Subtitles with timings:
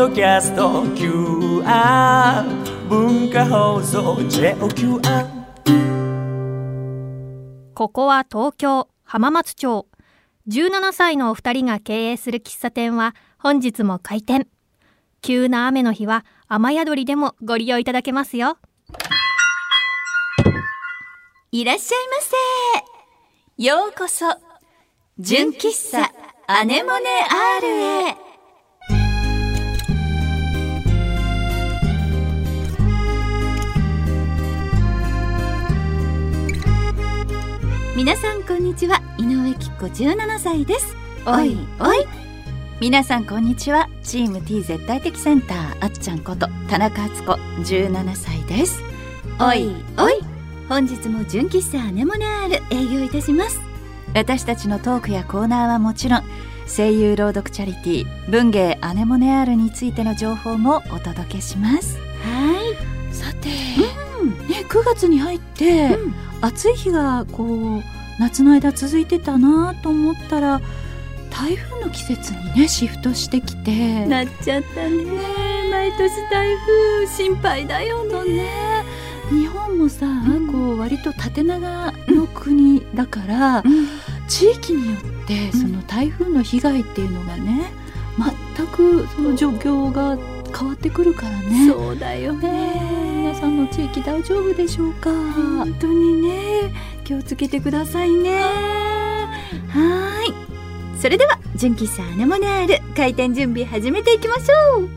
[0.00, 2.42] ドキャスト QR
[2.88, 5.28] 文化放送 JOQR
[7.74, 9.86] ここは東京浜松町。
[10.48, 14.48] 17歳のお二人が経営する喫茶店は本日も開店。
[15.20, 18.56] 急な雨の日は雨宿りでもご利用いただけますよ。
[21.52, 22.14] いらっしゃいま
[23.58, 23.62] せ。
[23.62, 24.24] ようこそ、
[25.18, 26.10] 純喫茶
[26.46, 27.04] アネモネ
[27.60, 27.68] R
[28.16, 28.29] へ。
[38.00, 39.02] 皆さんこんにちは。
[39.18, 40.96] 井上きっ子17歳です。
[41.26, 42.06] おいおい。
[42.80, 43.90] 皆さんこんにちは。
[44.02, 45.84] チーム T 絶対的センター。
[45.84, 46.48] あっちゃんこと。
[46.70, 47.32] 田中敦子。
[47.34, 48.80] 17歳です。
[49.38, 49.66] おい。
[49.98, 50.14] おい
[50.66, 53.60] 本日も純喫茶アネモネ R 営業いたします。
[54.14, 56.22] 私たちのトークやコーナーはもちろん
[56.66, 61.98] 声優朗読チャリティー文芸アネモネ R についての情報もお届けします。
[61.98, 62.62] は
[63.10, 63.14] い。
[63.14, 65.98] さて、ね、9月に入って、
[66.40, 67.82] 暑い日がこう
[68.18, 70.60] 夏の間続いてたなと思ったら
[71.30, 74.06] 台風の季節にねシフトしてきて。
[74.06, 75.04] なっちゃったね。
[75.70, 78.84] 毎年台風心配だよね。
[79.30, 80.06] 日本もさ、
[80.50, 83.62] こう割と縦長の国だから、
[84.28, 87.70] 地域によってその台風の被害っていうのがね
[88.56, 90.18] 全くその状況が
[90.50, 91.68] 変わってくるからね。
[91.68, 92.48] そうだよね。
[93.16, 95.10] 皆さんの地域大丈夫でしょうか？
[95.10, 96.72] 本当にね。
[97.04, 98.40] 気をつけてくださいね。
[98.40, 101.00] はーい。
[101.00, 104.88] それでは純喫茶アネモネ R 開店準備始めていきましょう。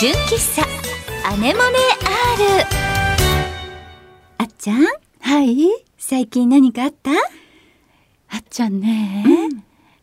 [0.00, 0.66] 純喫茶
[1.28, 1.64] アネモネ R
[4.38, 4.84] あっちゃん？
[5.20, 5.68] はい。
[5.98, 7.10] 最近何かあった？
[8.28, 9.24] あっちゃんね、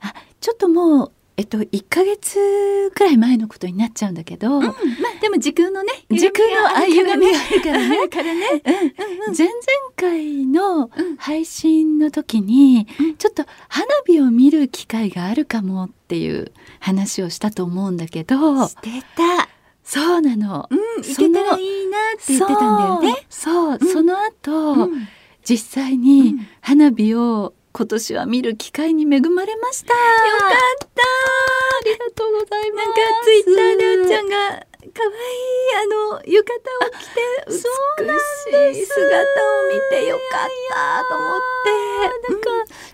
[0.01, 4.75] あちょっともうえっと1ヶ月くらい前のことになっちゃうんだけど、まあ
[5.21, 8.07] でも時空のね時空のあ歪みがあるからね。
[8.07, 8.63] からね。
[9.37, 9.55] 前々
[9.95, 19.49] 回の配信の時に、ちょっと花火を見る機会があるかもっていう話をしたと思うんだけどしてた。
[19.83, 20.67] そうなの。
[20.69, 23.25] うん行けたらいいなって言ってたんだよね。
[23.29, 25.07] そうその後、うん。
[25.43, 26.47] 実際にうん。
[26.61, 29.93] 花火を今年は見る機会に恵まれました。
[29.93, 29.99] よ
[30.39, 31.01] かった。
[31.01, 32.87] ありがとうございます。
[32.87, 34.35] なんかツイッターであっちゃんが
[34.79, 42.31] 可愛いあの浴衣を着て美しい姿を見てよかったと思って。
[42.31, 42.47] なんか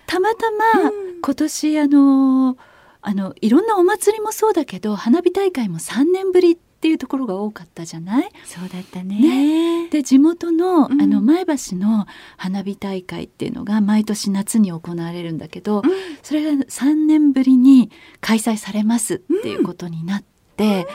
[0.04, 0.18] た。
[0.18, 1.20] またまうん。
[1.20, 2.56] 今年あの
[3.02, 8.28] あのいろんなお祭りもそうだけど花火大会も3年ぶりっていうところが多かったじゃない？
[8.44, 9.88] そうだったね。
[9.90, 11.02] で地元の,、うん。
[11.02, 12.06] あの前橋の
[12.36, 15.82] 花火大会っていうのが毎年夏に行われるんだけど、
[16.22, 20.24] それが3年ぶりに開催されますっていうことになっ
[20.56, 20.86] て、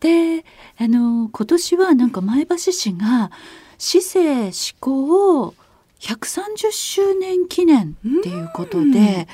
[0.00, 0.44] で
[0.78, 3.30] あの今年はなんか前橋市が
[3.78, 5.54] 市政施行
[6.00, 9.28] 130周年記念っていうことで、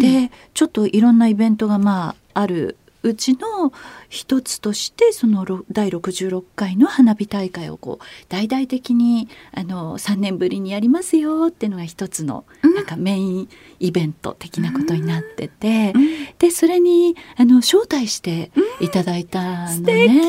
[0.00, 3.72] でちょっといろんなイベントがまああるうちの
[4.08, 13.48] 一つとしてそのろ第66回の花火大会をこう大々的にあの3年ぶりにやりますよっていうのが一つのなんかメイン
[13.80, 15.92] イベント的なことになってて、
[16.38, 20.22] でそれにあの招待していただいたのね。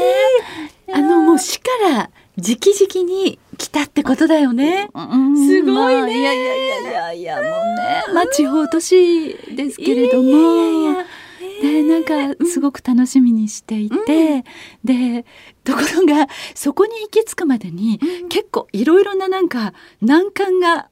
[0.91, 4.90] あのもう市から直々に来たってことだよね。
[4.94, 5.38] うん。
[5.38, 5.72] すごいね。
[5.72, 10.29] まあいやいやいやいやいやもうねまあ地方都市ですけれども。
[10.29, 10.41] いやい
[10.85, 11.05] やいや
[11.63, 14.44] でなんかすごく楽しみにしていて、
[14.84, 15.25] で
[15.63, 20.90] ところがそこに行き着くまでに、結構いろいろななんか難関が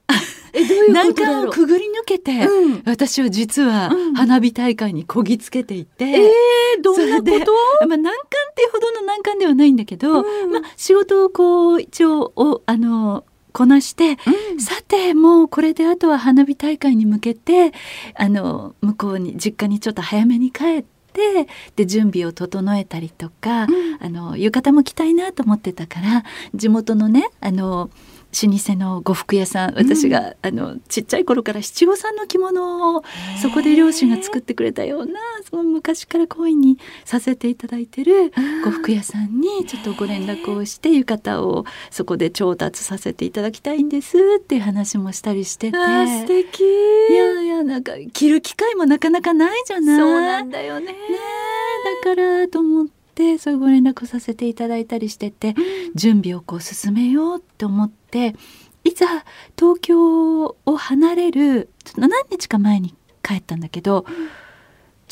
[0.94, 2.84] 難関をくぐり抜けて、うん。
[2.86, 4.14] 私は実はうん。
[4.14, 7.88] 花火大会にこぎつけていて、えー、どんなこと？
[7.88, 8.14] まあ、難関
[8.52, 10.52] っていうほどの難関ではないんだけど、うん。
[10.52, 14.18] まあ、仕事をこう一応おあのこなして、
[14.60, 17.72] さてもうこれであとは花火大会に向けて
[18.16, 23.68] あの向こうに実家にちょっと早めに帰ってで準備を整えたりとか、
[24.00, 26.24] あの浴衣も着たいなと思ってたから
[26.56, 27.90] 地元のねあの
[28.32, 33.04] 老舗の呉服屋さん私が、あのちっちゃい頃から七五三の着物を
[33.42, 35.20] そこで両親が作ってくれたような
[35.50, 38.32] その昔から恋にさせていただいてる
[38.64, 45.78] 呉服屋さんにちょっとご連絡をして浴衣をそこで調達させていただきたいんですっていう話もしたりしてて。
[45.78, 46.62] 素敵。
[46.62, 50.00] いやいやなんか着る機会もなかなかないじゃない。
[50.00, 50.88] そうなんだよね。
[50.88, 53.01] ねえだからと思って
[53.38, 55.56] そういうご連絡させていただいたりしてて、
[55.96, 58.36] 準備をこう進めようって思って
[58.84, 59.24] いざ
[59.58, 64.06] 東京を離れるちょっと何日か前に帰ったんだけど、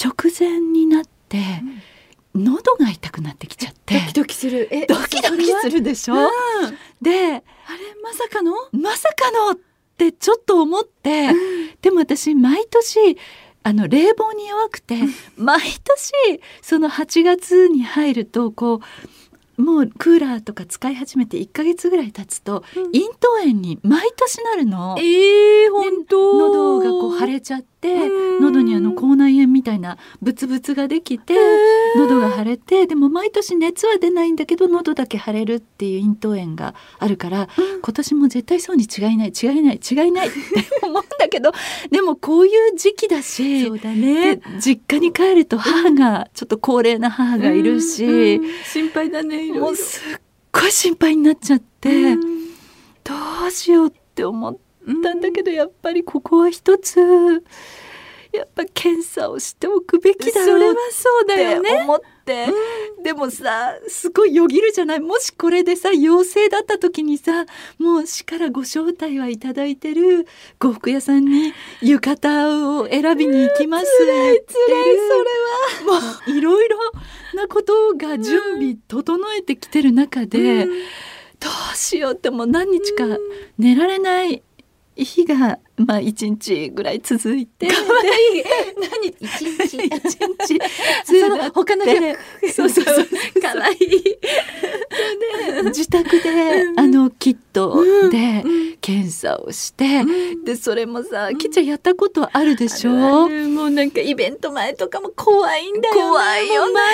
[0.02, 1.38] 直前になって、
[2.34, 3.96] 喉が痛くなってきちゃって。
[3.96, 4.68] ドキドキする。
[4.72, 6.30] えドキドキするでしょ、うん。
[7.02, 7.42] であれ
[8.02, 8.54] まさかの？
[8.72, 9.58] まさかのっ
[9.98, 11.30] てちょっと思って、
[11.82, 13.18] でも私毎年
[13.64, 14.96] あの冷房に弱くて
[15.38, 18.80] 毎年その8月に入るとこう
[19.60, 22.92] もうクーラーとか使い始めて1ヶ月ぐらい経つと、うん。
[22.92, 24.96] 咽頭炎に毎年なるの。
[24.98, 26.40] えー、本当。
[26.40, 28.44] 喉がこう腫れちゃってうん。
[28.44, 31.36] 喉にあの口内炎みたいなブツブツができて
[31.98, 37.48] 喉が腫れてでも毎年熱は出ないんだけど喉だけ腫れるっていう咽頭炎があるから、
[37.82, 40.38] 今年も絶対そうに違いない違いない違いないって
[40.84, 41.52] 思うんだけど
[41.92, 44.38] でもこういう時期だしそうだね。
[44.38, 49.66] で実家に帰ると母がちょっと高齢な母がいるし、心配だねいろいろ。
[49.66, 50.22] もうすっ
[50.52, 52.20] ごい心配になっちゃって、うん。
[53.04, 53.14] ど
[53.48, 54.58] うしようって思っ
[55.04, 57.00] たんだけど、やっぱりここは一つ
[58.32, 61.70] やっぱ検査をしておくべきだろうそうだよね。
[61.70, 61.82] って。
[61.82, 62.48] 思って、
[63.02, 65.00] でもさすごいよぎるじゃない？
[65.00, 67.46] もしこれでさ陽性だった時にさ
[67.80, 70.28] もう市からご招待はいただいてる
[70.60, 74.98] 呉服屋さんに浴衣を選びに行きますって言ってる
[75.88, 76.02] それは。
[76.02, 76.78] もういろいろ
[77.34, 80.70] なことが準備整えてきてる中で、うん。
[81.40, 83.06] どうしようってもう何日か
[83.58, 84.44] 寝られない
[85.04, 87.68] 日がまあ一日ぐらい続いて。
[87.68, 89.08] 何？
[89.20, 89.78] 一日？
[89.78, 90.60] 一日。
[91.06, 92.18] その他の日で
[92.52, 92.96] そうそうそう
[93.42, 93.78] かわいい。
[95.66, 98.44] 自宅で、あのキットで
[98.82, 100.44] 検査をして、ん。
[100.44, 106.02] でそれもさきっちゃんやったことあるでしょ、あもうなんかイベント前とかも怖いんだよね。
[106.02, 106.74] 怖いよね。
[106.74, 106.94] 毎回。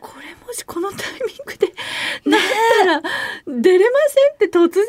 [0.00, 1.74] これもしこのタイミングで
[2.24, 2.40] なっ
[2.80, 3.02] たら
[3.46, 4.86] 出れませんって突然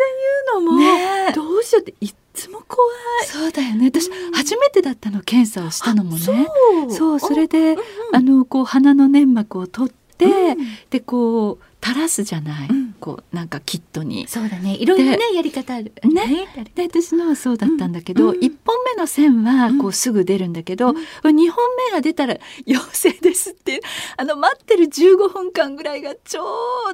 [0.54, 2.88] 言うのも、どうしようっていっつも怖
[3.24, 3.28] い。
[3.28, 3.88] そうだよね。
[3.88, 6.48] 私初めてだったの検査をしたのもね。
[6.90, 7.20] そう。
[7.20, 7.80] それで、うん。
[8.14, 10.58] あのこう鼻の粘膜を取って、うん。
[10.90, 12.94] でこう垂らすじゃない、うん。
[13.00, 14.28] こうなんかキットに。
[14.28, 14.76] そうだね。
[14.76, 15.94] いろいろねでやり方ある。
[16.04, 16.48] ね。
[16.76, 18.40] で私のはそうだったんだけど、うん。
[18.40, 19.80] 1本目の線はうん。
[19.80, 23.82] こうすぐ出るんだけど、2本目が出たら陽性ですって
[24.18, 26.40] あの待ってる15分間ぐらいが超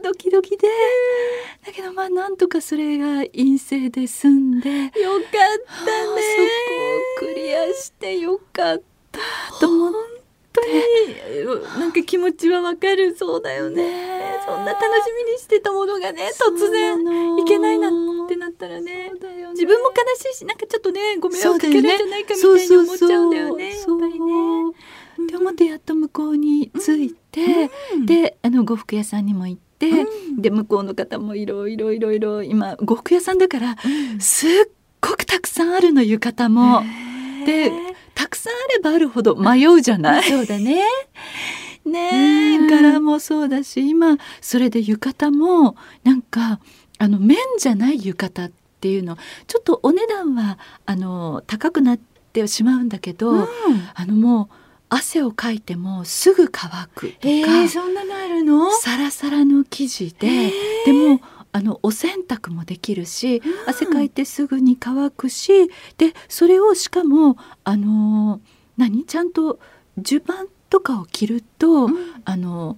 [0.04, 0.68] ドキドキで。
[1.66, 5.96] だけどまあなんとかそれが陰性で済んで、よかったね。
[7.18, 8.86] そこをクリアしてよかった。
[9.60, 10.15] と思って。
[11.80, 13.84] なんか気持ちはわかるそうだよね。
[13.84, 14.88] ねそんな楽し
[15.26, 16.98] みにしてたものがね突然
[17.38, 17.92] いけないなっ
[18.28, 19.12] てなったらね。
[19.52, 24.20] 自分も悲しいしなんかちょっとねご迷惑かけるんじゃないかみたいに思っちゃうんだよねやっぱりね。
[25.18, 25.28] そう。
[25.28, 28.06] で思ってやっと向こうに着いて、うん。
[28.06, 30.42] であの呉服屋さんにも行って、うん。
[30.42, 33.76] で向こうの方もいろいろいろいろ今呉服屋さんだから
[34.20, 34.50] すっ
[35.02, 36.84] ごくたくさんあるの浴衣も。
[37.46, 37.72] で
[38.16, 40.24] たくさんあればあるほど迷うじゃない？
[40.24, 40.84] そうだね。
[41.86, 42.00] ね
[42.54, 46.60] え、うん柄もそうだし今それで浴衣もなんか
[46.98, 48.52] あの綿じゃない浴衣っ
[48.82, 50.58] ていうのちょっとお値段は
[50.88, 51.98] あの高くなっ
[52.34, 53.48] てしまうんだけど、
[53.94, 54.56] あのもう
[54.90, 58.72] 汗をかいてもすぐ乾くとか、えー、そんなのあるの？
[58.72, 60.52] サラサラの生地で、
[60.86, 61.22] でも
[61.56, 68.42] あのお洗濯もできるし、汗かいてすぐに乾くしでそれをしかもあの
[68.76, 69.06] 何？
[69.06, 69.58] ちゃんと
[69.98, 71.90] 襦袢とかを着ると、
[72.26, 72.78] あの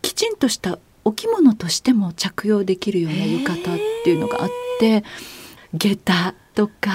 [0.00, 5.04] きちんとしたお着物としても着用できるような浴衣っていうのがあって
[5.72, 6.90] 下駄とか、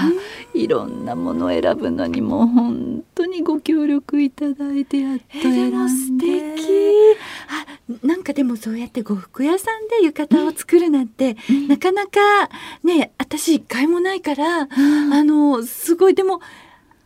[0.53, 6.27] いろんなものを選ぶのにもう本当にご協力いただいてやっとえ選んで。
[6.27, 6.67] 素敵。
[7.46, 7.46] あ
[8.03, 11.67] なんかでもそうやって呉服屋さんで浴衣を作るなんて、うん。
[11.67, 12.49] なかなか
[12.83, 15.13] ね私一回もないから、うん。
[15.13, 16.41] あのすごいでも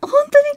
[0.02, 0.10] 本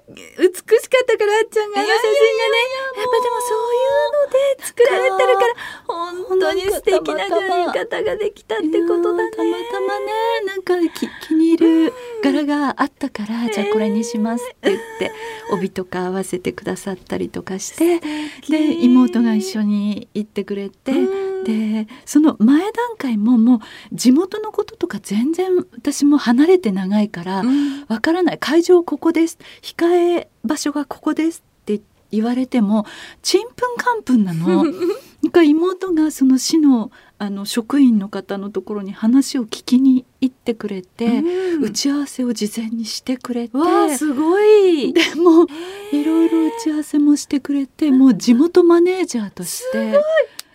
[0.09, 2.65] 当に美しかったからあっちゃんがあの写真がね。
[2.97, 5.55] やっぱでもそういうので作られてるから
[5.87, 9.31] 本当に素敵なたまたま浴衣ができたってことだね。
[9.37, 10.13] たまたまね
[10.47, 15.13] なんかき気に入る柄があったから、じゃあこれにしますって言って
[15.53, 18.01] 帯とか合わせてくださったりとかして
[18.49, 23.61] で妹が一緒に行ってくれて、うんでその前段階ももう
[23.93, 27.85] 地元のこととか全然私も離れて長いからうん。
[27.89, 28.39] わからない。
[28.39, 29.39] 会場ここです。
[29.63, 32.87] 控え場所がここですって言われても
[33.23, 34.65] ちんぷんかんぷんなの。
[35.23, 41.65] なんか妹がその市のあの職員の方のところに話を聞きに行ってくれて、うん。
[41.65, 43.57] 打ち合わせを事前にしてくれて
[43.97, 44.93] すごい。
[44.93, 45.47] でも
[45.93, 49.99] いろいろ打ち合わせもしてくれてもう地元マネージャーとして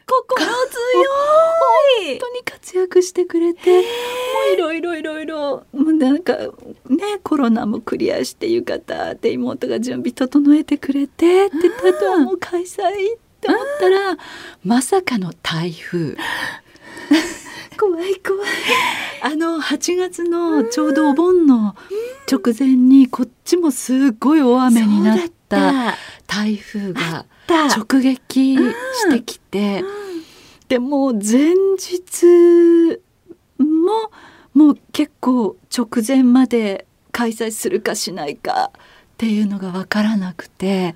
[0.09, 0.51] 心強
[2.13, 2.19] い。
[2.19, 3.87] 本当に活躍してくれて、も
[4.51, 5.65] ういろいろいろいろ。
[5.71, 6.49] もうなんかね
[7.23, 11.45] コロナもクリアして浴衣で妹が準備整えてくれて。
[11.45, 11.55] って
[11.89, 14.17] あとはもう開催って思ったら
[14.63, 16.17] まさかの台風。
[17.79, 18.49] 怖い怖い。
[19.21, 21.75] あの8月のちょうどお盆の
[22.29, 25.95] 直前にこっちもすっごい大雨になった。
[26.27, 29.83] 台風が直撃してきて、
[30.67, 32.99] でもう前日
[33.57, 34.11] も
[34.53, 38.79] もう結構直前まで開催するかしないかっ
[39.17, 40.95] ていうのが分からなくて。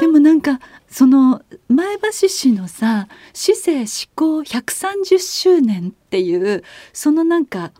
[0.00, 7.72] でもなんかその前橋市のさ市政施行130周年っていうそのなんか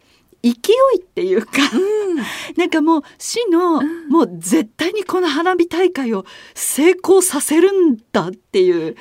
[0.44, 2.16] 勢いっていうか、うん、
[2.58, 8.94] なんかもう市の、うん、もう絶対にこの花火大会を成功させるんだっていう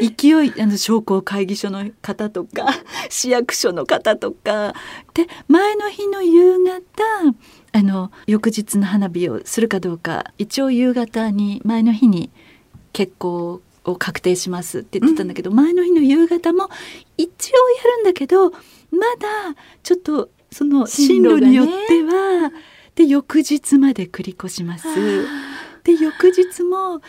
[0.00, 2.66] 勢いあの商工会議所の方とか
[3.10, 4.74] 市役所の方とか。
[5.12, 6.82] で前の日の夕方
[7.72, 12.30] あの翌日の花火をするかどうか一応夕方に前の日に
[12.92, 16.68] 結婚を確定しますって言ってたんだけど、うん、前の日の夕方も
[17.16, 18.56] 一応やるんだけどま
[19.18, 22.52] だちょっとその進路によっては、ね、
[22.94, 24.86] で翌日まで繰り越します。
[25.84, 27.02] で翌日も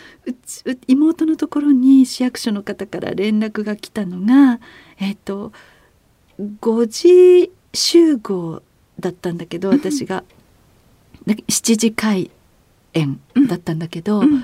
[0.86, 4.60] 妹のところに市役所の方から連絡が来たのが、
[5.00, 5.54] えっ、ー、と
[6.38, 8.62] 5時集合
[9.00, 10.26] だったんだけど私が、
[11.26, 12.30] 7時開
[12.96, 14.26] 演だったんだけど、うん。
[14.26, 14.44] うん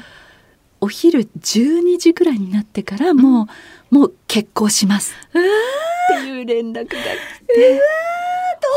[0.84, 3.48] お昼12時ぐらいになってからもう、
[3.90, 5.16] うん、もう結婚します。
[5.30, 7.82] っていう連絡が来て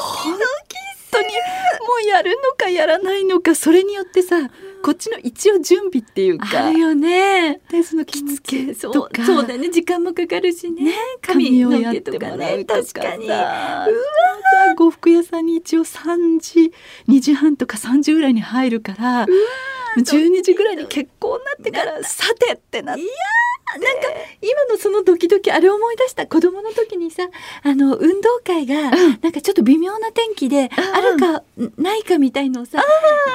[0.03, 0.39] 本
[1.11, 1.33] 当にも
[2.05, 4.51] うやるのかやらないのかそれによってさ
[4.83, 7.61] こっちの一応準備っていうかあるよね。
[7.71, 8.75] でその着付け。
[8.75, 9.25] とか。
[9.27, 9.69] そうだね。
[9.69, 13.27] 時間もかかるしね、ね、髪をやってもらうとか確かに。
[13.27, 13.89] うわ
[14.77, 16.73] 呉服屋さんに一応3時
[17.09, 19.27] 2時半とか3時ぐらいに入るから
[19.97, 23.03] 12時ぐらいに結婚になってからさてってなって。
[23.03, 23.13] いや
[23.75, 24.09] なんか
[24.41, 24.66] 今
[24.97, 26.27] のドキドキあれ思い出した。
[26.27, 27.29] 子供の時にさ
[27.63, 28.91] あの運動会が、
[29.23, 31.43] なんかちょっと微妙な天気で、あるか
[31.79, 32.83] ないかみたいのをさ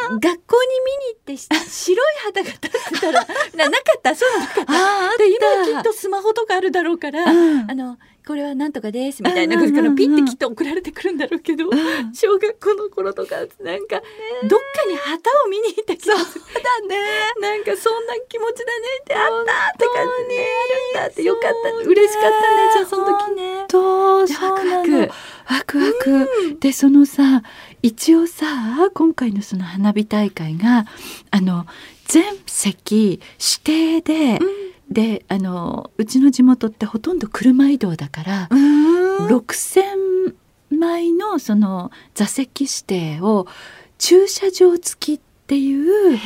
[0.09, 1.37] 学校に見に行って
[1.69, 3.25] 白い旗が立ってたら
[3.55, 5.17] ななかったそうなかった。
[5.17, 7.33] で今きっとスマホとかあるだろうから、あ
[7.73, 11.65] のこれはなんとかですみたいなからピッてきっと送られてくるんだろうけど、
[12.13, 14.01] 小学校の頃とかなんか
[14.47, 16.41] どっかに旗を見に行った気がする。
[16.41, 16.97] そうだね。
[17.41, 18.87] なんかそんな気持ちだね。
[19.01, 20.47] ってあったって感じね
[20.93, 21.89] あるんだってよかった。
[21.89, 23.65] 嬉しかったねじゃあその時ね。
[23.69, 25.09] そうそうなの。
[25.51, 27.43] ワクワク、うん、でそのさ
[27.81, 28.45] 一応さ
[28.93, 30.85] 今回のその花火大会が
[31.31, 31.65] あの
[32.05, 33.19] 全席
[33.65, 34.71] 指定で、うん。
[34.91, 40.35] であのうちの地元ってほとんど車移動だから6,000
[40.69, 43.47] 枚のその座席指定を
[43.97, 46.19] 駐車場付きっていう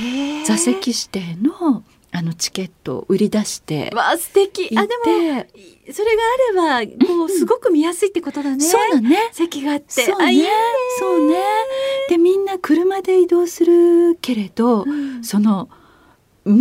[0.45, 4.69] 座席指定のあのチケットを売り出してわあ素敵。
[4.77, 5.03] あでも
[5.91, 6.23] それが
[6.79, 9.29] あればこうすごく見やすいってことだね、そうだね。
[9.33, 10.05] 席があって。
[10.05, 10.47] そうね。
[10.97, 11.35] そうね
[13.05, 15.69] で移動するけれど、うん、その
[16.45, 16.53] 道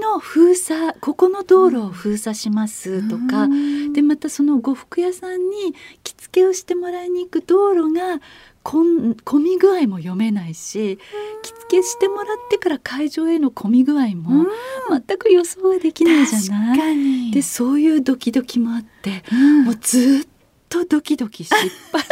[0.00, 8.20] の封鎖ここの道路を封鎖しますとか、うん、でまたその呉服屋さんに着付けをしてもらいに行く道路が
[8.64, 10.98] 混み具合も読めないし
[11.42, 14.46] 着付けしてもらってから会場への混み具合も
[14.90, 17.30] 全く予想ができないじゃない。
[17.30, 20.28] でそういうドキドキもあって、うん、もうずっ
[20.68, 21.50] とドキドキしっ
[21.92, 22.08] ぱなし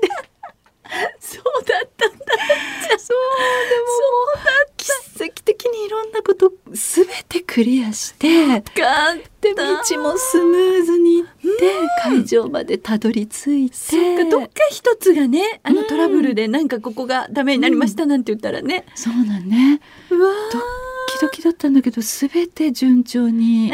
[0.00, 0.29] で
[1.18, 2.16] そうだったんだ。
[2.98, 3.18] そう
[3.68, 8.28] でもそうだ奇跡的にいろんなことすべてクリアして
[9.40, 9.64] で道
[10.00, 11.26] もスムーズに行っ
[11.58, 14.24] て、会場までたどり着いて。
[14.24, 19.80] どっか一つがねあのトラブルでなんかここがダメになりましたなんて言ったらね、うん、そうなんね。
[20.10, 20.58] うわド
[21.14, 23.72] キドキだったんだけどすべて順調に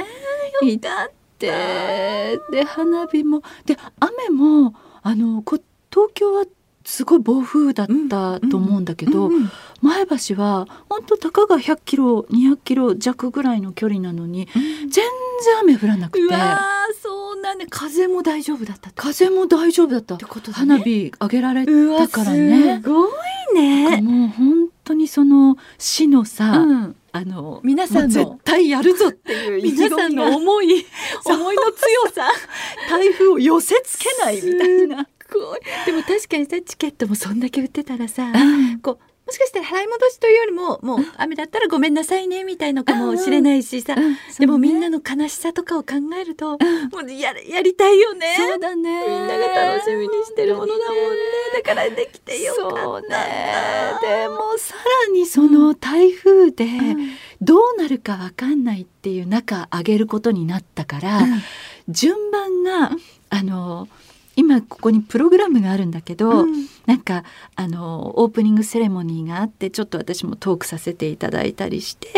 [0.63, 5.59] 行ってで花火もで雨もあのこ
[5.91, 6.45] 東京は
[6.87, 9.28] すごい暴風だったと思うんだけど、
[9.83, 15.05] 前橋は本当たかが100キロ200キロ弱ぐらいの距離なのに、全然
[15.62, 16.25] 雨降らなくて。
[16.25, 16.61] うわ
[17.02, 20.14] そうなんね風も大丈夫だった風も大丈夫だった。
[20.14, 22.81] ってこと、ね、花火上げられたからね。
[22.83, 23.11] すごい
[23.55, 24.00] ね。
[24.00, 26.97] もう本当にその市のさ、うん。
[27.16, 30.85] あの皆さん絶対やるぞっていう 皆さんの思い
[31.25, 32.28] 思いの強さ。
[32.90, 35.61] 台風を寄せつけないみたいなごい。
[35.87, 43.97] でも確かにさチケットもそんだけ売ってたらさ、うん、こうもしかしたら払い戻しというよりももう雨だったらごめんなさいねみたいのかもしれないしさ、
[44.38, 46.59] でもみんなの悲しさとかを考えると、も
[47.05, 48.37] うややりたいよね。
[48.37, 49.00] そうだね。
[49.00, 51.19] みんなが楽しみにしてるものだもんね。
[51.57, 53.09] だからできてよかったそうね。
[54.00, 54.76] でもさ
[55.09, 56.66] らにその台風で
[57.40, 61.23] どうなるかわかんないっていう中上げることになったから、
[61.88, 62.93] 順番が、
[63.28, 63.88] あの
[64.37, 66.66] 今ここにプログラムがあるんだけど、うん。
[66.87, 67.25] なんか
[67.57, 72.09] あのオープニングセレモニーがあってちょっと私もトークさせていただいたりして、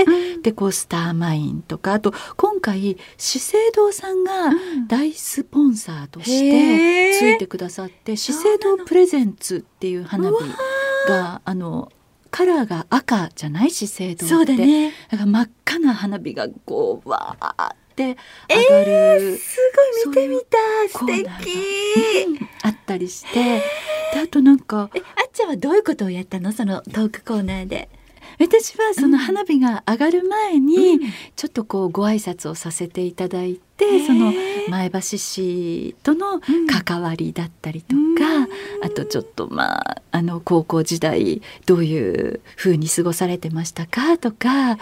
[0.42, 4.50] でこうスターマインとかあと今回資生堂さんが
[4.88, 10.36] 大スポンサーとしてついてくださって資生堂プレゼンツっていう花火
[11.08, 11.90] があの
[12.30, 13.70] カラーが赤じゃない？
[13.70, 14.24] 資生堂って。
[14.26, 14.92] そうだね。
[15.10, 19.58] だから真っ赤な花火がこうわーって上がる、す
[20.04, 21.50] ごい見てみたーナーが敵。
[21.50, 23.62] うんあったりして。
[24.14, 26.52] であとなんかえあっちゃんはどういうことをやったの？
[26.52, 27.88] そのトークコーナーで。
[28.40, 31.00] 私はその花火が上がる前に
[31.34, 34.32] ちょっとこうご挨拶をさせていただいて、その
[34.68, 36.40] 前橋市との
[36.84, 38.48] 関わりだったりとか、
[38.82, 44.78] あとちょっとまああの高校時代どういう風に過ごされてましたかとかあ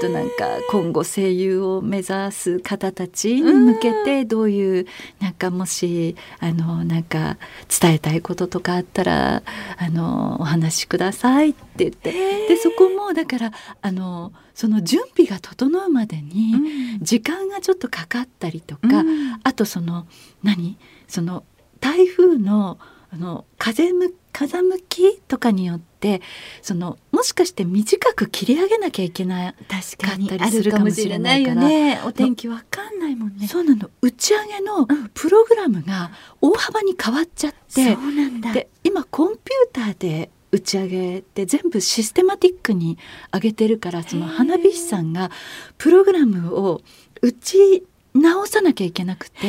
[0.00, 0.34] となんか
[0.70, 4.86] 今後声優を目指す方たちに向けてどういう
[5.20, 7.36] なんかもしあのなんか
[7.80, 9.42] 伝えたいこととかあったら
[9.76, 12.12] あのお話しくださいって言って。
[12.46, 16.54] でそこもだからあのその準備が整うまでに
[17.02, 19.04] 時間がちょっとかかったりとか、
[19.44, 20.06] あとその
[20.42, 20.78] 何？
[21.06, 21.44] その
[21.78, 22.78] 台風の
[23.12, 26.22] あの風む風向きとかによって
[26.62, 32.00] そのもしかして短く切り上げなきゃいけない確かにあるかもしれないからね。
[32.06, 33.46] お天気わかんないもんね。
[33.46, 33.90] そうなの。
[34.00, 36.10] 打ち上げのプログラムが
[36.40, 38.52] 大幅に変わっちゃって、そうなんだ。
[38.54, 42.98] で今コンピューターで打ち上げて全部システマティックに
[43.32, 45.30] 上げてるからその花火師さんが
[45.78, 46.82] プログラムを
[47.22, 47.84] 打ち
[48.14, 49.40] 直さなきゃいけなくて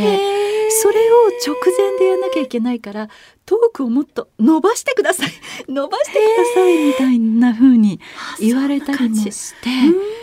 [0.70, 3.10] それを直前でやんなきゃいけないから
[3.46, 5.30] トークをもっと伸ばしてください。
[5.72, 8.00] 伸ばしてくださいみたいな風に
[8.40, 9.70] 言われたりもして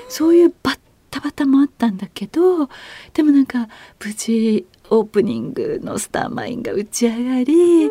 [0.09, 0.79] そういうバッ
[1.11, 2.69] タバタもあったんだけど
[3.15, 3.69] でもなんか
[4.05, 7.89] 無事オープニングのスターマインが打ち上がり、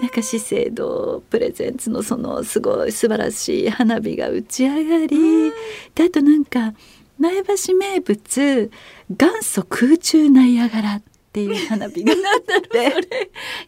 [0.00, 5.52] なんか資生堂プレゼンツのそのすごい素晴らしい花火が打ち上がり、
[5.94, 6.74] であとなんか
[7.18, 8.70] 前橋名物
[9.08, 10.94] 元祖空中ナイアガラ。
[10.96, 11.02] っ
[11.34, 12.94] ていう花火が あって。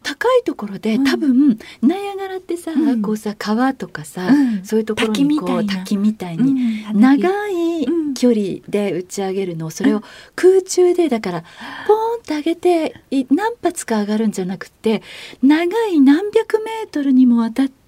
[0.03, 3.03] 高いところで多分、ナイアガラってさ、うん。
[3.03, 4.65] こうさ川とかさ、うん。
[4.65, 10.03] そういうところにこう滝滝みたいにうん長い距離で打ち上げるのをそれを
[10.35, 11.45] 空中でだから
[11.87, 15.03] ポーンって上げてい何発か上がるんじゃなくて
[15.43, 17.86] 長い何百メートルにもわたって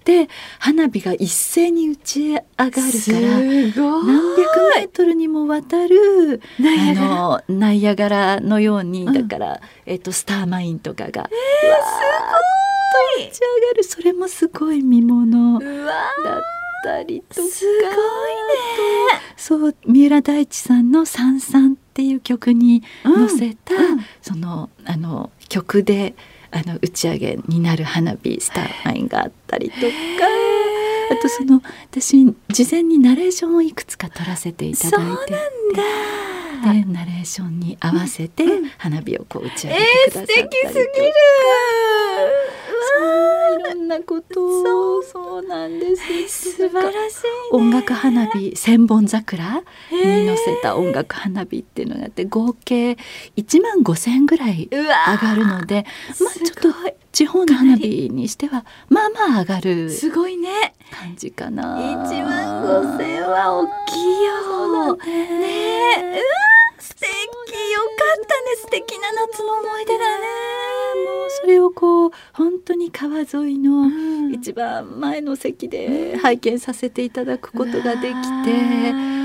[0.59, 2.81] 花火が一斉に打ち上がるから
[3.21, 3.79] 何百
[4.75, 11.29] メートルにもわたるナイあのナイアガラのようにうんだから、えっとスターマインとかが、えー、す
[13.17, 13.27] ごい。
[13.27, 13.83] 打ち上がる。
[13.83, 16.41] それもすごい見ものだっ
[16.83, 17.47] たりとか。
[17.49, 17.95] すごいね。
[19.37, 24.05] そう三浦大知さんの「さんさん」っていう曲に載せた、うん。
[24.21, 26.15] そのあの曲で
[26.51, 30.58] あの打ち上げになる花火スターマインがあったりとか。
[31.11, 35.33] あとその私事前にナレーションをいくつか撮らせていただいて
[36.61, 38.43] でナレーションに合わせて
[38.77, 41.13] 花火をこう打ち上げてくださったりとか、えー素敵すぎる。
[42.99, 44.45] そういろんなこと
[44.97, 45.03] を。
[45.03, 46.51] そうなんです。
[46.51, 47.29] 素晴らしいね。
[47.51, 52.97] 音楽花火千本桜に乗せた音楽花火っていうのがあって合計
[53.37, 55.85] 1万5千円ぐらい上がるので
[56.19, 56.73] まあちょっと
[57.11, 60.73] 地方の花火にしてはまあまあ上がるすごいね。
[60.91, 61.77] 感じかな。
[61.77, 64.95] 1万5千は大きいよ。
[64.95, 65.11] ね。
[65.39, 65.47] ね
[65.97, 66.01] え。
[66.01, 66.21] うわ
[66.79, 67.09] 素敵。
[67.09, 67.91] よか
[68.21, 68.55] ったね。
[68.61, 70.25] 素敵な夏の思い出だね。
[71.05, 74.33] もうそれをこう本当に川沿いのうん。
[74.33, 79.18] 一番前の席で拝見させていただくことができて、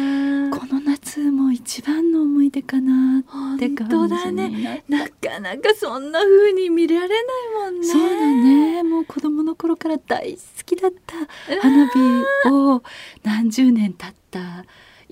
[0.59, 4.85] この夏も一番の思い出かなって感じ本当だね。
[4.89, 7.87] なかなかそんな風に見られないもんね。
[7.87, 11.17] そうだねもう子供の頃から大好きだった
[11.61, 12.83] 花火を
[13.23, 14.65] 何十年経った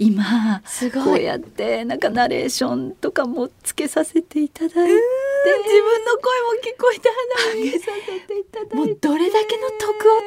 [0.02, 1.04] 今すごい。
[1.04, 4.94] こうやってなんかナレーションとかもつけさせていただいて。
[5.44, 7.08] 自分の声も聞こえて
[7.44, 8.76] 花火上げさせていただいて。
[8.76, 10.20] もうどれだけの徳を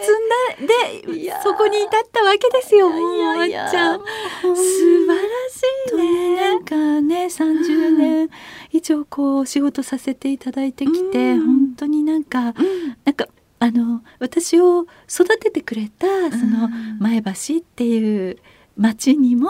[0.58, 4.00] 積んだでそこに至ったわけですよもうあっちゃん。
[4.00, 4.06] も
[4.44, 8.30] 素う晴らしい本当になねんかね30年
[8.72, 11.46] 以上こうお仕事させていただいてきて、うん。
[11.46, 12.54] 本当になんか
[13.06, 13.28] なんか
[13.60, 18.38] ああの私を育ててくれたその前橋っていう
[18.78, 19.50] 町にも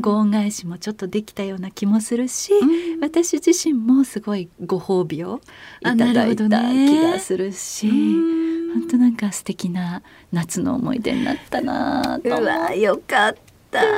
[0.00, 3.00] ご恩返しもちょっとできたような気もするし、うん。
[3.00, 5.40] 私自身もすごいご褒美を
[5.80, 13.34] いただいたね気がするし、本当なんか素敵な夏の思い出になったなと思うわよかっ
[13.70, 13.80] た。
[13.80, 13.88] 感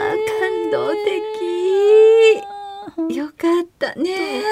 [0.71, 0.91] 動
[3.09, 3.17] 的。
[3.17, 3.95] よかった。
[3.95, 4.43] ね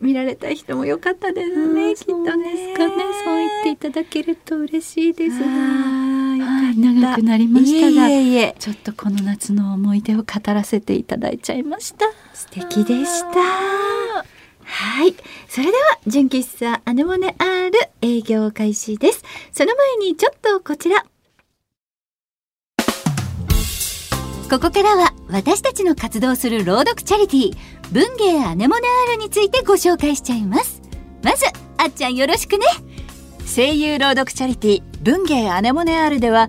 [0.00, 2.94] 見られた人もよかったですねきっとねそうですかね。
[3.24, 5.42] そう言っていただけると嬉しいですあー。
[5.42, 6.07] よかはいった
[6.78, 8.56] 長くなりましたがいえいえいえ。
[8.58, 12.06] ちょっとこの夏の思い出を語らせていただいちゃいました。
[12.32, 13.40] 素敵でした。
[14.64, 15.14] はい。
[15.48, 17.70] それでは純喫茶アネモネ R
[18.02, 19.24] 営業開始です。
[19.52, 21.04] その前にちょっとこちら。
[24.50, 27.56] ここからは私たちの活動する朗読チャリティー
[27.92, 30.80] 文芸アネモネ R についてご紹介しちゃいます。
[31.22, 31.44] まず
[31.76, 32.64] あっちゃんよろしくね。
[33.54, 36.48] 声優朗読チャリティー文芸アネモネ R では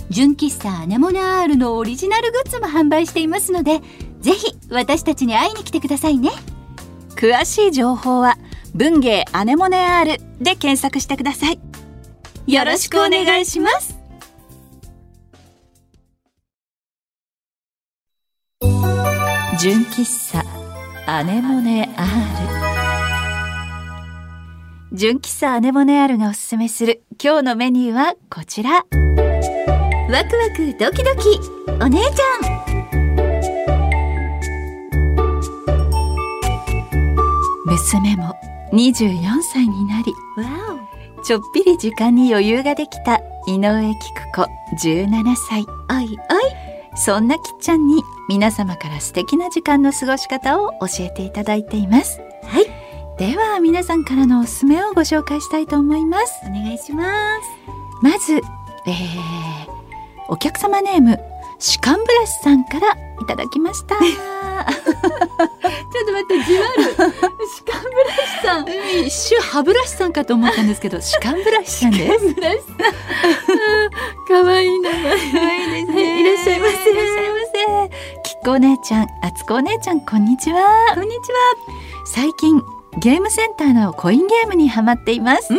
[0.11, 3.79] 純喫茶アネモネ R のオリジナルグッズも販売していますので
[4.19, 6.29] ぜひ私たちに会いに来てくださいね。
[7.15, 8.35] 詳しい情報は
[8.75, 11.59] 文芸アネモネ R で検索してください。
[12.45, 13.97] よろしくお願いします。
[19.59, 20.43] 純喫茶
[21.05, 22.07] アネモネ R
[24.91, 28.85] 純喫茶アネモネ R がおすすめする今日のメニューはこちら。
[30.11, 31.39] ワクワクドキドキ。
[31.81, 32.21] お姉ち
[37.65, 38.35] 娘も
[38.73, 40.13] 24歳になり
[41.23, 44.49] ちょっぴり時間に余裕ができた井上菊子
[44.83, 45.65] 17歳。
[45.89, 46.17] おおいおい。
[46.97, 52.19] そんなきっちゃんに皆様から素敵な時間の過ごし方を教えていただいています。
[52.43, 52.65] はい。
[53.17, 56.33] では皆さんからのおすすめをご紹介したいと思います。
[56.45, 57.47] お願いします。
[58.01, 59.80] まず、えー、
[60.31, 61.19] お客様ネーム
[61.59, 63.97] シカンブラシさんからいただきました。
[64.01, 64.15] ちょっ
[66.05, 66.83] と待ってじわる。
[66.83, 68.65] シカンブラシさん。
[69.05, 72.33] 一瞬歯ブラシさんかと思ったんですけどシカンブラシさんです。
[72.33, 72.75] ブラシさん。
[74.43, 74.99] かわいい名前。
[74.99, 75.37] いいで
[75.85, 76.91] すはいいらっしゃいませ。
[76.91, 77.89] いらっしゃいませ。
[78.23, 80.93] きっこお姉ちゃんあつこお姉ちゃんこんにちは。
[80.95, 81.39] こんにちは。
[82.05, 82.63] 最近
[82.99, 85.53] ゲームセンターのコインゲームにハマっています、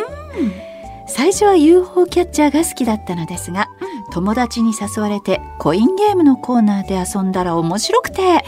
[1.14, 3.68] 最初は UFO キャッチャーが好きだったのですが、
[4.12, 8.42] 友達に誘われてコインゲームのコーナーで遊んだら面白くて。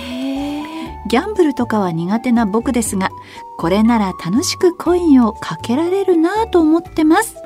[1.07, 3.11] ギャンブルとかは苦手な僕ですが
[3.59, 7.37] これなら楽しくコインをかけられるなぁと思ってます。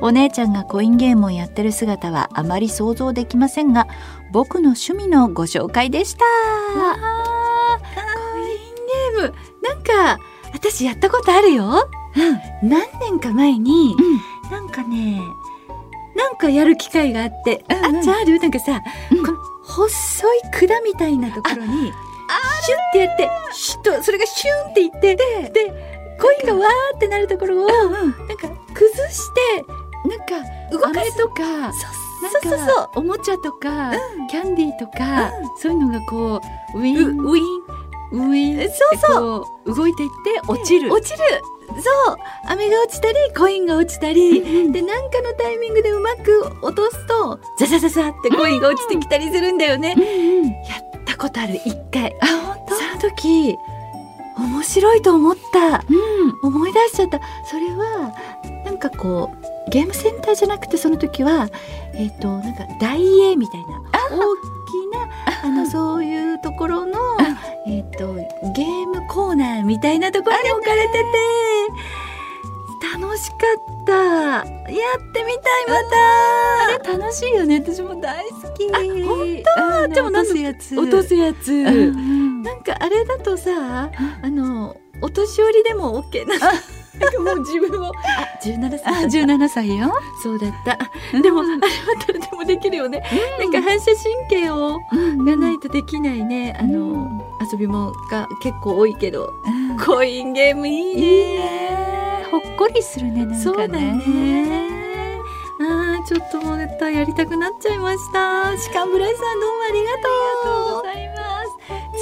[0.00, 3.86] お姉ちゃんがコインゲームをやってる姿はあまり想像できませんが
[4.32, 6.24] 僕の趣味のご紹介でした。
[6.74, 6.78] コ
[8.38, 9.34] インゲーム。
[9.62, 10.18] なんか
[10.54, 11.86] 私やったことあるよ、
[12.62, 13.94] 何年か前に、
[14.52, 15.20] なんかね
[16.14, 17.96] なんかやる機会があって、うんうん。
[17.96, 18.38] あっちゃんある？
[18.38, 19.24] なんかさ、うん。
[19.64, 21.92] 細い管みたいなところに
[22.60, 29.18] シュッてやってシュッとそれがシュンっていってでコインがわーってなるところを、なんか崩し
[29.56, 29.64] て
[30.08, 31.92] なんか動かすとかそう。
[32.42, 34.26] そうそうおもちゃとか、うん。
[34.28, 36.40] キャンディーとか、うそういうのがこ
[36.74, 37.81] うウィうンウィン
[38.12, 39.74] ウィンってそうそう。
[39.74, 40.92] 動いていって落ちる。
[40.92, 41.18] 落ちる。
[41.80, 42.16] そう。
[42.48, 50.50] 飴が落ちたりコインが落ちたり、うんで何かのタイミングでうまく落とすとザザザザってコインが落ちてきたりするんだよね、うんうん。
[50.50, 50.52] や
[51.00, 52.14] ったことある一回。
[52.20, 52.26] あ
[52.66, 53.56] 本その時
[54.38, 55.80] 面白いと思った。
[55.80, 56.56] 当うん。
[56.56, 57.20] 思い出しちゃった。
[57.44, 58.12] それは
[58.64, 59.30] なんかこ
[59.66, 61.48] うゲームセンターじゃなくてその時は
[61.94, 63.80] えっ、となんか大英みたいな。
[64.10, 65.08] 大きな
[65.44, 66.98] あのそういうところの
[67.66, 68.14] えっ、と
[68.54, 71.02] ゲームコーナーみたいなところに置かれてて
[72.92, 73.92] 楽楽しかった。
[73.92, 74.44] やっ
[75.12, 76.92] てみたいまた。
[76.92, 77.60] あれ楽しいよね。
[77.60, 78.70] 私も大好き。
[78.72, 79.74] あ本当？
[79.84, 80.78] あでも落とすやつ。
[80.78, 83.90] 落とすやつ、うんなんかあれだとさ
[84.22, 86.34] あのお年寄りでも OK な
[87.10, 87.86] かもう自分を。
[87.86, 87.92] あ
[88.42, 88.82] 17歳。
[88.82, 89.92] だあった17歳よ。
[90.22, 90.78] そうだった。
[91.20, 91.60] でもあれは
[92.06, 93.02] 誰でもできるよね、
[93.38, 94.80] なんか反射神経を
[95.24, 96.56] がないとできないね。
[96.58, 97.08] あの、
[97.50, 99.76] 遊びもが結構多いけどうん。
[99.78, 102.26] コインゲームいいね。
[102.30, 103.40] ほっこりするねなんかね。
[103.42, 104.02] そうだね。
[105.60, 108.56] あーちょっともう絶対やりたくなっちゃいました。
[108.58, 111.22] しかんぶらいさんどうもありがとうございま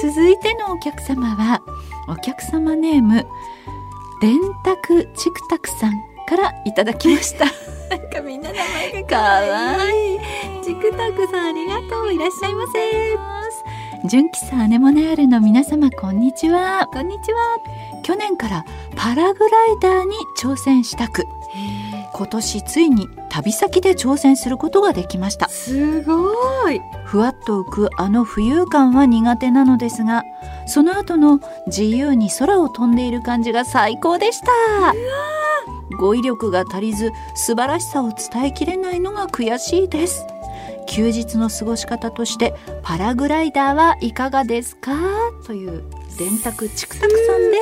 [0.01, 0.13] す。
[0.13, 1.61] 続いてのお客様は
[2.09, 3.27] お客様ネーム
[4.21, 5.93] 電卓チクタクさん
[6.29, 7.47] からいただきました。
[7.89, 8.59] なんかみんな名
[8.93, 10.21] 前がかわいい。
[10.63, 12.13] チクタクさんありがとう。
[12.13, 13.19] いらっしゃいませ。
[14.09, 16.87] 純喫茶アネモネアールの皆様こんにちは。
[16.93, 17.41] こんにちは。
[18.03, 21.25] 去年からパラグライダーに挑戦したく。
[22.13, 25.49] 今年ついに旅先で挑戦することができました。
[25.49, 26.35] すご
[26.71, 26.81] い。
[27.05, 30.25] ふわっと浮くあの浮遊感は苦手なのですが
[30.67, 34.47] その後の自由に空を飛んでいる感じが最高でした。
[35.99, 40.25] 語彙力が足りず素晴らしさを伝えきれないのが悔しいです。
[40.89, 44.93] 休日の過ごし方としてパラグライダーはいかがですか？
[45.47, 45.85] という
[46.19, 47.59] 電卓チクタクさんで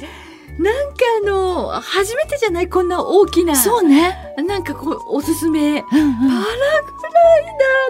[0.00, 0.25] す
[0.58, 4.16] なんかあの初めてじゃないこんな大きなそうね、
[4.46, 5.82] なんかこうおすすめ。
[5.82, 6.16] パラうんうん。
[6.18, 6.34] グライ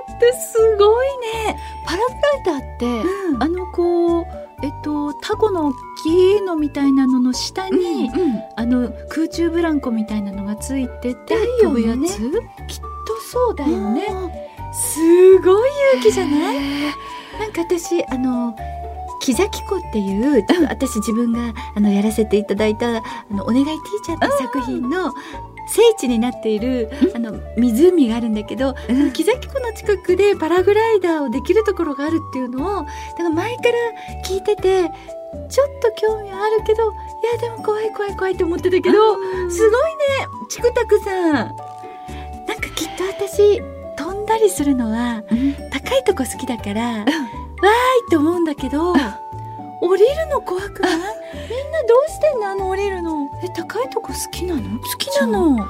[0.08, 1.56] ダーってすごいね。
[1.86, 2.12] パラグ
[2.48, 3.08] ライダーって、
[3.40, 4.24] あのこう
[4.62, 11.62] えっとタコの大きいのみたいなのの下に、うんあの空中ブランコみたいなのがついててだよね。
[11.62, 12.18] 飛ぶやつ？
[12.18, 14.00] きっとそうだよね。
[14.08, 14.52] ね。
[14.72, 16.58] すごい勇気じゃない？
[17.38, 18.56] なんか私あの
[19.26, 25.12] 木崎子っていう私自分があのやらせていただいた「あのお願いティーチャー」って作品の
[25.66, 33.70] 聖地になっているあの湖があるんだけど、その木崎湖の近くでパラグライダーをできるところがあるっていうのをだから前から
[34.24, 34.92] 聞いてて
[35.48, 36.94] ちょっと興味はあるけどい
[37.32, 39.16] やでも怖い怖い怖いって思ってたけど
[39.50, 40.00] すごいね
[40.48, 41.56] チクタクさん。
[42.46, 43.60] なんかきっと私
[43.96, 45.24] 飛んだりするのは
[45.72, 48.92] 高いとこ好きだから、わーいって思うんだけど
[49.80, 50.92] 降りるの怖くない？
[50.96, 52.48] みんなどうしてんの？
[52.50, 53.28] あの降りるの。
[53.42, 54.60] え高いとこ好きなの？
[54.78, 55.62] 好きなの。
[55.62, 55.68] あ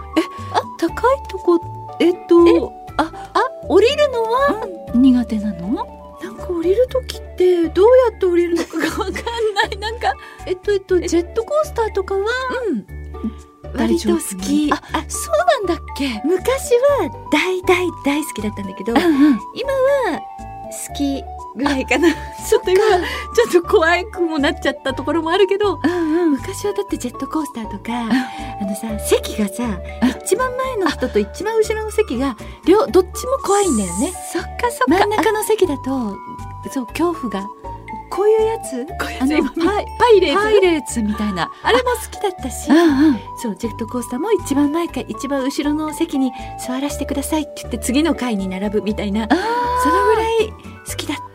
[0.78, 1.60] 高いとこ
[2.00, 4.68] えっとああ降りるのは？
[4.94, 5.86] 苦手なの？
[6.22, 9.20] なんか降りる時ってどうやって降りるのかがわかんな
[9.72, 9.76] い。
[9.78, 10.14] なんか
[10.46, 12.20] えっとえっとジェットコースターとかは
[12.68, 12.86] うん。
[13.76, 14.72] 割と好き。
[14.72, 16.22] ああそうなんだっけ？
[16.24, 16.70] 昔
[17.00, 19.40] は大大大好きだったんだけどうんうん。
[19.54, 19.72] 今
[20.12, 20.20] は
[20.88, 21.22] 好き
[21.56, 22.08] ぐらいかな。
[22.48, 25.80] ちょっと今ちょっと怖くもなっちゃったところもあるけど。
[25.82, 26.30] うんうん。
[26.32, 27.92] 昔はだってジェットコースターとか
[28.60, 29.78] あのさ席がさ
[30.22, 34.12] 一番前の人と一番後ろの席が両どっちも怖いんだよね。
[34.32, 35.06] そっかそっか。
[35.06, 36.16] 真ん中の席だと
[36.72, 37.46] そう恐怖が。
[38.08, 38.86] こういうやつ？
[39.20, 41.50] あのパイパイレーツパイレーツみたいな。
[41.62, 43.20] あれも好きだったし、うんうん。
[43.42, 46.32] そうジェットコースターも一番前か一番後ろの席に
[46.64, 49.24] 座らせてくださいって言って次の階に並ぶみたいな。
[49.24, 49.28] あ
[49.82, 50.52] そのぐらい
[50.88, 51.25] 好きだった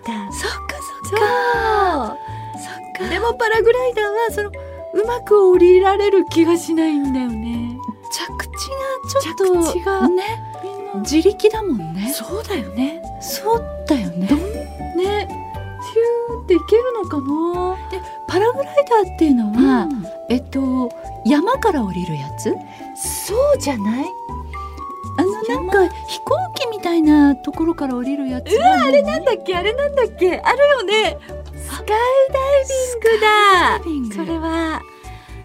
[3.21, 7.77] もパラグライダーはそのうまく降りられる気がしないんだよね。
[8.11, 10.23] 着地がちょっと着地がね
[10.95, 12.11] 自力だもんね。
[12.13, 13.01] そうだよね。
[13.21, 14.27] そうだよね。
[14.97, 15.27] ね
[15.81, 17.77] ヒューっていけるのかな。
[18.27, 19.87] パラグライダーっていうのは、
[20.29, 20.89] えっと
[21.25, 22.53] 山から降りるやつ？
[22.95, 24.05] そうじゃない？
[25.49, 28.53] なんか飛行機みたいなところから降りるやつ。
[28.53, 29.55] うわあれなんだっけ？
[29.55, 30.37] あれなんだっけ？
[30.37, 31.17] あるよね。
[31.55, 31.97] スカイダイ
[33.83, 34.23] ビングだ。
[34.25, 34.81] それは。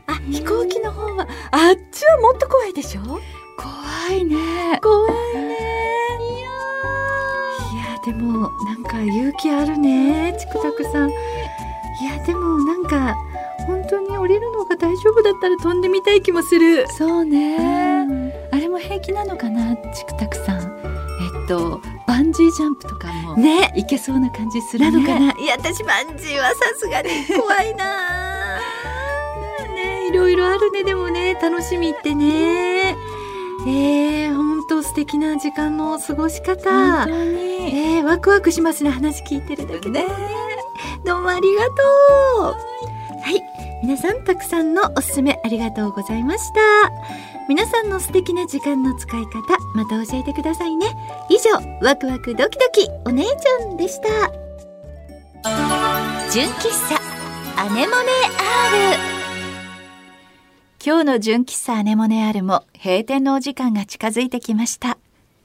[0.09, 3.01] あ飛行機の方はあっちはもっと怖いでしょ？
[3.01, 3.21] 怖
[4.13, 4.79] いね。
[4.83, 5.57] 怖いね。
[7.73, 11.11] いやでもなんか勇気あるねチクタクさん。
[11.11, 11.13] い
[12.05, 13.17] やでもなんか
[13.67, 16.87] 本当に降りるのが大丈夫だったら飛んでみたい気もする。
[16.89, 18.26] そうね、うん
[18.77, 20.61] も平気なのかなチクタクさん。
[20.61, 23.73] えっとバンジージャンプとかもね。
[23.75, 24.91] いけそうな感じするね。
[24.91, 25.43] なのかな。
[25.43, 28.61] いや私バンジーはさすがに怖いな。
[29.75, 30.85] ねいろいろあるね。
[30.85, 32.97] でもね楽しみってね。
[33.67, 36.71] えー、ほんと素敵な時間の過ごし方。
[36.71, 37.97] 本当に。
[37.97, 40.07] えー、ワクワクしますね話聞いてるだけで、ね、
[41.05, 41.73] どうもありがと
[42.41, 42.43] う。
[43.23, 43.43] はい。
[43.83, 49.41] 皆さんたくさんのおすすめありがとうございました皆さんの素敵な時間の使い方
[49.75, 50.87] また教えてくださいね。
[51.31, 54.09] 以上ワクワクドキドキお姉ちゃんでした。
[56.33, 58.11] 純喫茶アネモネ
[58.97, 58.99] R
[60.85, 64.99] 今日の純喫茶アネモネアルも閉店のお時間が近づいてきました。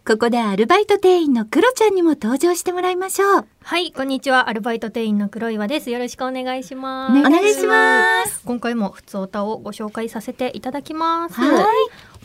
[0.03, 4.49] ここでアルバイト店員のクロちゃんにも登場してもらいましょうはい、こんにちは。
[4.49, 5.91] アルバイト店員の黒岩です。
[5.91, 7.19] よろしくお願いします。
[7.19, 11.35] お願いします今回も普通歌をご紹介させていただきます。
[11.39, 11.67] は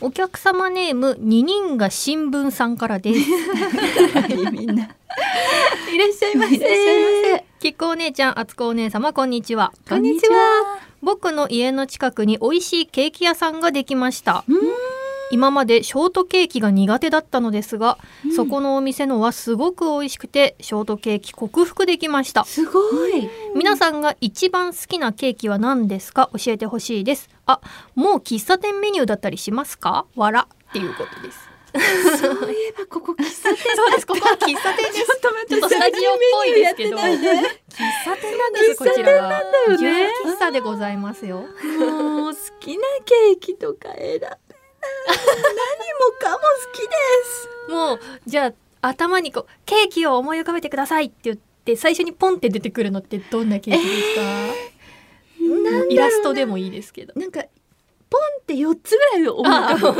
[0.01, 3.19] お客様ネーム二人が新聞さんからです。
[3.19, 3.25] い
[4.51, 9.71] みんないらっしゃいませいらっしゃいませきっこお姉ちゃん、あつこお姉様、こんにちは。
[9.87, 14.43] こんにちは僕の家の近くに美味しいケーキ屋さんができました。
[15.31, 17.97] 今までショートケーキが苦手だったのですが、
[18.35, 22.45] そこのお店のはすごく美味しくてショートケーキ克服できました。
[22.45, 23.29] すごい。
[23.55, 26.29] 皆さんが一番好きなケーキは何ですか？
[26.33, 27.29] 教えてほしいです。
[27.45, 27.59] あ
[27.95, 30.05] もう喫茶店メニューだったりしますか？
[30.15, 31.39] わらっていうことです。
[32.19, 33.75] そういえばここ喫茶店。
[33.75, 34.07] そうです。
[34.07, 35.05] ここは喫茶店です。
[35.05, 36.97] ちょっとスタジオっぽいですけど。
[36.97, 39.29] 喫茶店なんですこちらは。
[39.29, 39.77] ね。
[39.77, 39.93] 純
[40.25, 41.41] 喫茶でございますよ。
[41.41, 44.21] もう好きなケーキとか選
[45.07, 46.93] 何もかも好きで
[47.25, 47.49] す。
[47.69, 54.21] もうじゃあ頭にこうケーキを思い浮かべてくださいって言って最初にポンって出てくるのってどんなケーキですか、
[55.75, 57.13] もうイラストでもいいですけど。
[57.19, 57.43] なんか
[58.09, 59.95] ポンって四つぐらい思うかも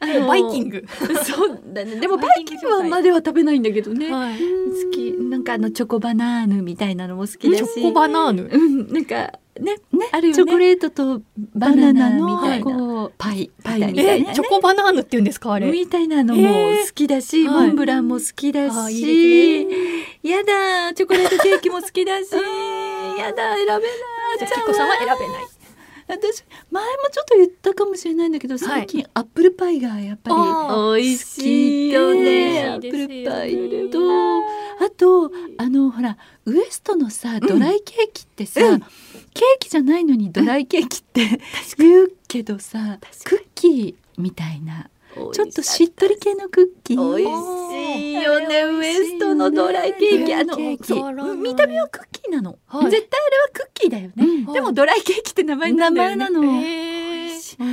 [0.00, 0.82] あのバイキング、
[1.26, 1.96] そうだね。
[1.96, 5.12] でもバイキングはまでは食べないんだけどね、はい、好き。
[5.12, 7.74] なんかあのチョコバナーヌみたいなのも好きだし。
[7.74, 8.48] チョコバナーヌ？
[8.50, 8.90] うん。
[8.90, 10.42] なんかねねあるよね。
[10.42, 11.22] チョコレートと
[11.54, 13.10] バナナみたいな。
[13.18, 15.70] パイパイみみたいなチョコバナーヌって言うんですかあれ？
[15.70, 19.62] みたいなのも好きだし、モンブランも好きだし、
[20.22, 22.30] やだチョコレートケーキも好きだし。
[23.18, 23.82] やだ選べない。
[24.38, 25.18] じゃあキッコさんは選べない
[26.08, 32.68] 私前もちょっと言ったかもしれないんだけど最近アップルパイがやっぱあり美味しいよね。
[32.68, 33.98] アップルパイと。
[34.84, 36.16] あとあのほら
[36.46, 38.80] ウエストのさドライケーキってさ、うん。
[38.80, 41.40] ケーキじゃないのにドライケーキって
[41.76, 47.16] 言うけどさクッキーみたいなちょっとしっとり系のクッキー。
[47.16, 47.32] 美味
[47.74, 48.64] しいよね。
[48.64, 50.34] ウエストのドライケーキ。
[50.34, 50.56] あの
[51.36, 52.90] 見た目はクッキーなの、はい。
[52.90, 54.52] 絶対あれはクッキーだよね、うん。
[54.52, 56.16] でもドライケーキって名前なんだよね。
[56.16, 56.62] 名前なの。
[56.62, 57.08] えー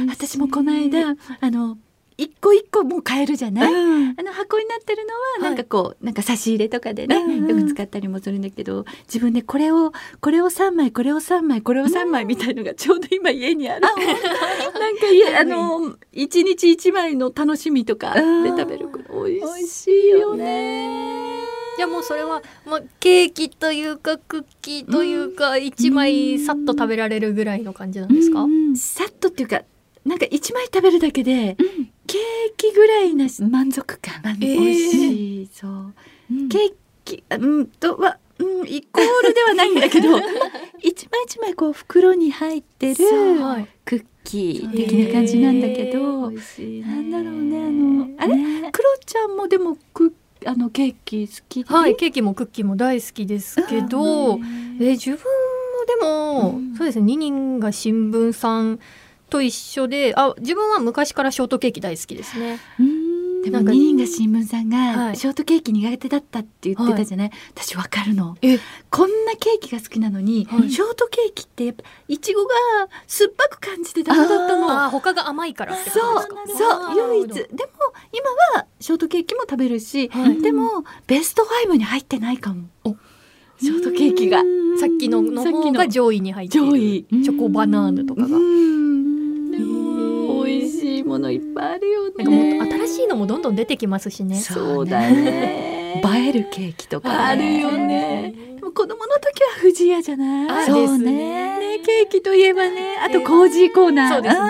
[0.10, 1.78] 私もこの間あの
[2.17, 4.15] 一個一個もう買えるじゃない、うん。
[4.17, 5.41] あの箱になってるのはい。
[5.41, 21.25] はなんかこう、なんか差し入れとかでね、うんうんよく使ったりもするんだけど自分でこれをこれを3枚これを3枚これを3枚みたいのがちょうど今家にある、 なんか家あの一日一枚の楽しみとかで食べるこれ美味しいよね。
[21.78, 29.63] じゃあもうそれは、まあ、ケーキというかクッキーというか一枚さっと食べられるぐらいの感じなんですか、うんさっとっていうか
[30.06, 31.58] なんか一枚食べるだけで、
[32.08, 34.39] ケーキぐらいな満足感、ー。
[34.39, 35.50] 美味しい。
[35.52, 35.94] そう。
[36.50, 40.18] ケーキうんとは、うん、イコールではないんだけど
[40.82, 42.96] 一枚一枚こう袋に入ってる
[43.86, 48.70] クッキー的な感じなんだけど、なんだろうねあのあれ、ね。
[48.72, 50.13] クロちゃんもでもク
[50.46, 51.63] あのケーキ好き？
[51.63, 54.39] はい、ケーキもクッキーも大好きですけど、
[54.80, 55.22] え自分も
[55.88, 56.76] でも、うん。
[56.76, 58.80] そうですね2人が新聞さん
[59.36, 62.60] と一緒であ自分は昔からショートケーキ大好きですね。
[63.43, 65.10] でもなんか二人が新聞さんはい。
[65.10, 68.36] がショートケーキ苦手だったって言ってたじゃない、私わかるの。
[68.41, 68.58] え。
[68.89, 70.71] こんなケーキが好きなのに、はい。
[70.71, 72.56] ショートケーキってやっぱいちごが
[73.06, 74.86] 酸っぱく感じてダメだったの。
[74.86, 75.93] あー他が甘いからそう
[76.58, 77.28] そう唯一。
[77.28, 77.48] でも
[78.12, 80.41] 今はショートケーキも食べるし、はい。
[80.41, 82.63] でもベスト5に入ってないかも。
[82.84, 82.95] お。
[83.62, 84.41] ショートケーキが。
[84.80, 86.67] さっきのの方が上位に入っている。
[86.67, 87.06] 上位。
[87.24, 88.28] チョコバナーヌとかが。
[91.15, 92.13] ものいっぱいあるよね。
[92.17, 94.36] なんかも新しいのもどんどん出てきますしね。
[94.36, 96.01] そうだね。
[96.04, 98.34] 映えるケーキとかあるよね。
[98.56, 100.49] でも子供の時は富士屋じゃない？
[100.63, 101.80] あそうね。
[101.86, 102.97] ケーキといえばね。
[102.97, 104.13] あとコージーコーナー。
[104.13, 104.41] そうですね。
[104.41, 104.47] あ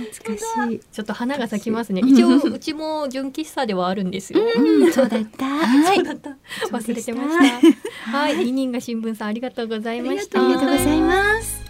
[0.00, 0.04] ー。
[0.12, 0.80] 懐かしい。
[0.92, 2.02] ちょっと花が咲きますね。
[2.02, 2.10] うん。
[2.10, 4.42] 一応うちも純喫茶ではあるんですよ。
[4.56, 4.92] うん。
[4.92, 5.46] そうだった。
[5.46, 5.96] はい。
[5.96, 6.36] そうだった。
[6.70, 8.10] 忘れてました。
[8.10, 10.44] はい、二人が新聞さんありがとうございました。
[10.44, 11.63] ありがとうございます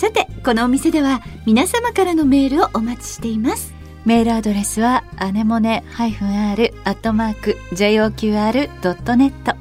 [0.00, 3.74] さてこのお店では皆様からのメールをお待ちしています。
[4.06, 9.56] メールアドレスはアネモネ -r アットマーク JOQR.net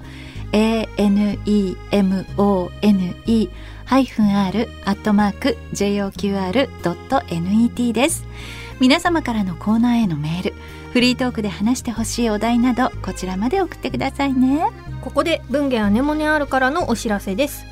[1.91, 3.49] anemone
[3.83, 8.23] ハイフン r アットマーク JOQR.net です。
[8.79, 10.55] 皆様からのコーナーへのメール
[10.93, 14.69] フリートークで話してほしいお題などこちらまで送ってくださいね。
[15.01, 17.65] ここで文芸アネモネアールからのお知らせです。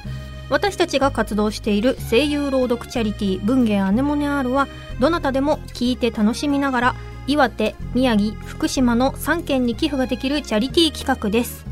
[0.49, 4.67] 私たちが活動している声優朗読チャリティー文芸アネモネアールは
[4.99, 6.95] どなたでも聞いて楽しみながら
[7.27, 11.65] 岩手、宮城、福島の3県に寄付ができるチャリティー企画です。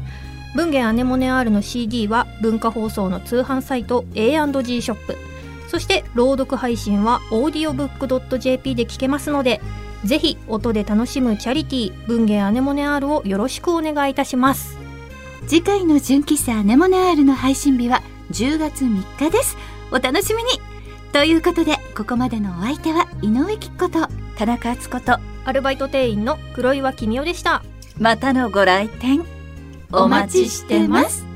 [0.54, 5.18] 文芸アネモネアールの CD は文化放送の通販サイト A&G ショップ。
[5.70, 9.62] そして朗読配信は audiobook.jp で聞けますので
[10.04, 14.78] ぜひ音で楽しむチャリティー文芸アネモネ R をよろしくお願いいたします。
[15.48, 18.02] 次回の純喫茶アネモネアールの配信日は
[18.32, 19.58] 10月3日です。
[19.92, 20.50] お楽しみに。
[21.14, 24.08] ということでここまでのお相手は井上貴子と
[24.38, 27.64] 田中敦子とアルバイト店員の黒岩君代でした。
[27.98, 29.26] またのご来店
[29.92, 31.35] お待ちしてます